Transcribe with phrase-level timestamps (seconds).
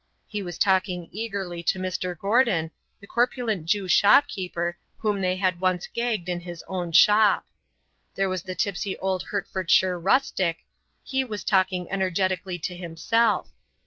[0.25, 2.17] He was talking eagerly to Mr.
[2.17, 7.45] Gordon, the corpulent Jew shopkeeper whom they had once gagged in his own shop.
[8.15, 10.65] There was the tipsy old Hertfordshire rustic;
[11.03, 13.51] he was talking energetically to himself.